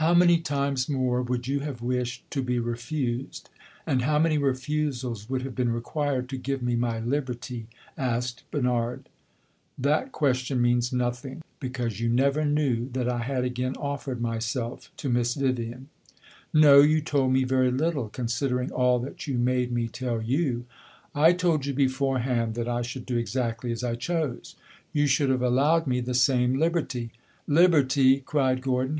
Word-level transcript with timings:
"How 0.00 0.14
many 0.14 0.38
times 0.40 0.88
more 0.88 1.20
would 1.20 1.46
you 1.46 1.60
have 1.60 1.82
wished 1.82 2.24
to 2.30 2.42
be 2.42 2.58
refused, 2.58 3.50
and 3.86 4.00
how 4.00 4.18
many 4.18 4.38
refusals 4.38 5.28
would 5.28 5.42
have 5.42 5.54
been 5.54 5.70
required 5.70 6.30
to 6.30 6.38
give 6.38 6.62
me 6.62 6.76
my 6.76 6.98
liberty?" 7.00 7.66
asked 7.98 8.44
Bernard. 8.50 9.10
"That 9.76 10.12
question 10.12 10.62
means 10.62 10.94
nothing, 10.94 11.42
because 11.60 12.00
you 12.00 12.08
never 12.08 12.46
knew 12.46 12.88
that 12.94 13.06
I 13.06 13.18
had 13.18 13.44
again 13.44 13.74
offered 13.76 14.18
myself 14.18 14.90
to 14.96 15.10
Miss 15.10 15.34
Vivian." 15.34 15.90
"No; 16.54 16.80
you 16.80 17.02
told 17.02 17.30
me 17.34 17.44
very 17.44 17.70
little, 17.70 18.08
considering 18.08 18.72
all 18.72 18.98
that 19.00 19.26
you 19.26 19.36
made 19.36 19.70
me 19.70 19.88
tell 19.88 20.22
you." 20.22 20.64
"I 21.14 21.34
told 21.34 21.66
you 21.66 21.74
beforehand 21.74 22.54
that 22.54 22.66
I 22.66 22.80
should 22.80 23.04
do 23.04 23.18
exactly 23.18 23.72
as 23.72 23.84
I 23.84 23.94
chose." 23.94 24.56
"You 24.94 25.06
should 25.06 25.28
have 25.28 25.42
allowed 25.42 25.86
me 25.86 26.00
the 26.00 26.14
same 26.14 26.54
liberty!" 26.58 27.10
"Liberty!" 27.46 28.20
cried 28.20 28.62
Gordon. 28.62 28.92